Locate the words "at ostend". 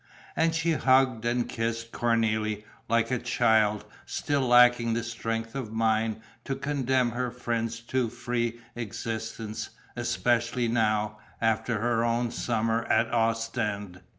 12.85-14.01